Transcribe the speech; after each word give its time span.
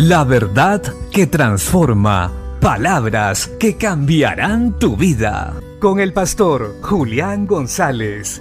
La 0.00 0.22
verdad 0.22 0.80
que 1.10 1.26
transforma. 1.26 2.32
Palabras 2.60 3.50
que 3.58 3.74
cambiarán 3.74 4.78
tu 4.78 4.96
vida. 4.96 5.60
Con 5.80 5.98
el 5.98 6.12
pastor 6.12 6.76
Julián 6.82 7.48
González. 7.48 8.40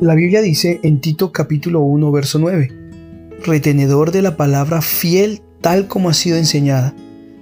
La 0.00 0.14
Biblia 0.14 0.40
dice 0.40 0.80
en 0.82 1.02
Tito 1.02 1.30
capítulo 1.30 1.80
1 1.80 2.10
verso 2.10 2.38
9, 2.38 2.72
retenedor 3.44 4.12
de 4.12 4.22
la 4.22 4.38
palabra 4.38 4.80
fiel 4.80 5.42
tal 5.60 5.88
como 5.88 6.08
ha 6.08 6.14
sido 6.14 6.38
enseñada, 6.38 6.94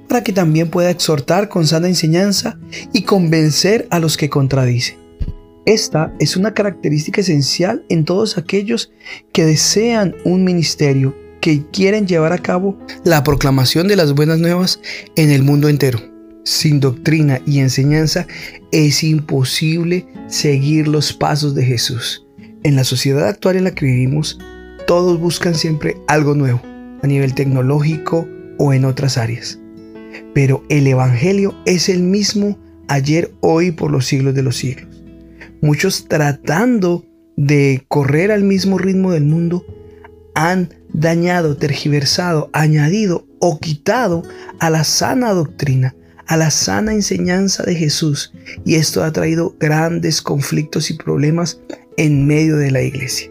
para 0.09 0.25
que 0.25 0.32
también 0.32 0.71
pueda 0.71 0.91
exhortar 0.91 1.48
con 1.48 1.68
sana 1.68 1.86
enseñanza 1.86 2.59
y 2.93 3.02
convencer 3.02 3.86
a 3.91 4.00
los 4.00 4.16
que 4.16 4.29
contradicen. 4.29 5.04
Esta 5.67 6.14
es 6.18 6.36
una 6.36 6.53
característica 6.53 7.23
esencial 7.23 7.86
en 7.89 8.04
todos 8.04 8.36
aquellos 8.36 8.93
que 9.32 9.46
desean 9.46 10.14
un 10.25 10.45
ministerio, 10.45 11.17
que 11.40 11.64
quieren 11.73 12.07
llevar 12.07 12.35
a 12.35 12.39
cabo 12.39 12.79
la 13.03 13.25
proclamación 13.25 13.89
de 13.89 13.96
las 13.96 14.13
buenas 14.13 14.39
nuevas 14.39 14.81
en 15.17 15.31
el 15.31 15.43
mundo 15.43 15.71
entero. 15.71 16.00
Sin 16.45 16.81
doctrina 16.81 17.40
y 17.46 17.61
enseñanza 17.61 18.27
es 18.73 19.03
imposible 19.03 20.07
seguir 20.29 20.87
los 20.87 21.14
pasos 21.14 21.54
de 21.54 21.65
Jesús. 21.65 22.26
En 22.62 22.76
la 22.76 22.85
sociedad 22.85 23.26
actual 23.26 23.57
en 23.57 23.65
la 23.65 23.75
que 23.75 23.87
vivimos, 23.87 24.39
todos 24.87 25.18
buscan 25.18 25.54
siempre 25.54 25.96
algo 26.09 26.35
nuevo, 26.35 26.61
a 27.03 27.07
nivel 27.07 27.35
tecnológico 27.35 28.29
o 28.59 28.75
en 28.75 28.85
otras 28.85 29.17
áreas. 29.17 29.59
Pero 30.35 30.62
el 30.68 30.87
Evangelio 30.87 31.54
es 31.65 31.89
el 31.89 32.03
mismo 32.03 32.59
ayer, 32.89 33.33
hoy, 33.41 33.70
por 33.70 33.91
los 33.91 34.05
siglos 34.05 34.34
de 34.34 34.42
los 34.42 34.56
siglos 34.56 35.03
muchos 35.64 36.09
tratando 36.09 37.06
de 37.39 37.84
correr 37.89 38.31
al 38.31 38.45
mismo 38.45 38.77
ritmo 38.77 39.12
del 39.12 39.25
mundo, 39.25 39.65
han 40.34 40.75
dañado, 40.93 41.57
tergiversado, 41.57 42.51
añadido 42.53 43.27
o 43.41 43.59
quitado 43.59 44.23
a 44.61 44.69
la 44.69 44.85
sana 44.85 45.31
doctrina, 45.31 45.95
a 46.27 46.37
la 46.37 46.51
sana 46.51 46.92
enseñanza 46.92 47.62
de 47.62 47.75
Jesús. 47.77 48.35
Y 48.67 48.75
esto 48.75 49.03
ha 49.03 49.12
traído 49.12 49.57
grandes 49.59 50.20
conflictos 50.20 50.91
y 50.91 50.98
problemas 50.98 51.61
en 51.97 52.27
medio 52.27 52.59
de 52.59 52.70
la 52.70 52.83
iglesia. 52.83 53.31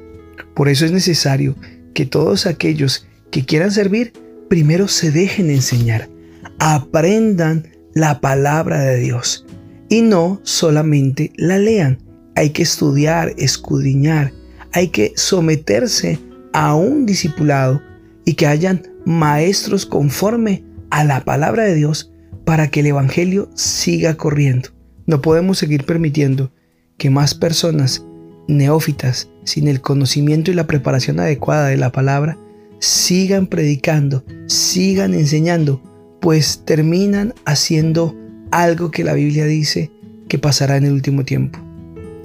Por 0.56 0.70
eso 0.70 0.86
es 0.86 0.92
necesario 0.92 1.56
que 1.94 2.08
todos 2.08 2.48
aquellos 2.48 3.08
que 3.30 3.46
quieran 3.46 3.72
servir, 3.72 4.12
primero 4.50 4.88
se 4.88 5.12
dejen 5.12 5.52
enseñar, 5.52 6.10
aprendan 6.58 7.68
la 7.94 8.22
palabra 8.22 8.80
de 8.80 8.98
Dios 8.98 9.46
y 9.88 10.02
no 10.02 10.40
solamente 10.42 11.32
la 11.36 11.60
lean, 11.60 12.00
hay 12.36 12.52
que 12.52 12.64
estudiar, 12.64 13.34
escudriñar, 13.38 14.34
hay 14.72 14.90
que 14.90 15.14
someterse 15.16 16.20
a 16.54 16.76
un 16.76 17.06
discipulado 17.06 17.82
y 18.26 18.34
que 18.34 18.48
hayan 18.48 18.84
maestros 19.06 19.86
conforme 19.86 20.64
a 20.90 21.04
la 21.04 21.24
palabra 21.24 21.64
de 21.64 21.76
Dios 21.76 22.12
para 22.46 22.70
que 22.70 22.82
el 22.82 22.88
Evangelio 22.88 23.50
siga 23.56 24.16
corriendo. 24.16 24.70
No 25.06 25.22
podemos 25.22 25.58
seguir 25.58 25.86
permitiendo 25.86 26.52
que 26.98 27.10
más 27.10 27.34
personas 27.34 28.06
neófitas, 28.48 29.30
sin 29.44 29.68
el 29.68 29.82
conocimiento 29.82 30.52
y 30.52 30.54
la 30.54 30.68
preparación 30.68 31.20
adecuada 31.20 31.68
de 31.68 31.78
la 31.78 31.92
palabra, 31.92 32.38
sigan 32.80 33.48
predicando, 33.48 34.24
sigan 34.48 35.14
enseñando, 35.14 35.82
pues 36.22 36.64
terminan 36.66 37.34
haciendo 37.46 38.16
algo 38.52 38.92
que 38.92 39.04
la 39.04 39.14
Biblia 39.14 39.46
dice 39.46 39.92
que 40.28 40.38
pasará 40.38 40.78
en 40.78 40.86
el 40.86 40.94
último 40.94 41.24
tiempo. 41.26 41.63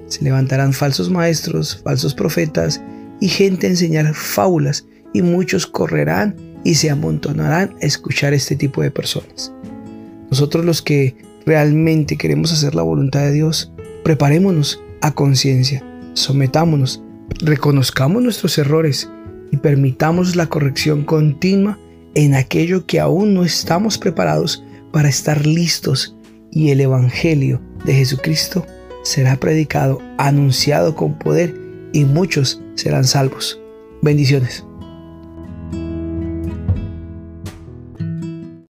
Se 0.08 0.24
levantarán 0.24 0.72
falsos 0.72 1.10
maestros, 1.10 1.80
falsos 1.84 2.14
profetas 2.14 2.80
y 3.20 3.28
gente 3.28 3.66
a 3.66 3.70
enseñar 3.70 4.14
fábulas 4.14 4.86
y 5.12 5.22
muchos 5.22 5.66
correrán 5.66 6.34
y 6.64 6.74
se 6.74 6.90
amontonarán 6.90 7.76
a 7.80 7.86
escuchar 7.86 8.32
este 8.32 8.56
tipo 8.56 8.82
de 8.82 8.90
personas. 8.90 9.52
Nosotros 10.30 10.64
los 10.64 10.82
que 10.82 11.16
realmente 11.46 12.16
queremos 12.16 12.52
hacer 12.52 12.74
la 12.74 12.82
voluntad 12.82 13.20
de 13.20 13.32
Dios, 13.32 13.72
preparémonos 14.04 14.82
a 15.00 15.12
conciencia, 15.12 15.82
sometámonos, 16.14 17.02
reconozcamos 17.40 18.22
nuestros 18.22 18.58
errores 18.58 19.08
y 19.50 19.56
permitamos 19.56 20.36
la 20.36 20.46
corrección 20.46 21.04
continua 21.04 21.78
en 22.14 22.34
aquello 22.34 22.86
que 22.86 23.00
aún 23.00 23.34
no 23.34 23.44
estamos 23.44 23.98
preparados 23.98 24.64
para 24.92 25.08
estar 25.08 25.46
listos 25.46 26.16
y 26.50 26.70
el 26.70 26.80
Evangelio 26.80 27.60
de 27.84 27.94
Jesucristo 27.94 28.66
será 29.02 29.36
predicado, 29.36 30.00
anunciado 30.18 30.94
con 30.94 31.18
poder 31.18 31.54
y 31.92 32.04
muchos 32.04 32.62
serán 32.74 33.04
salvos. 33.04 33.60
Bendiciones. 34.02 34.67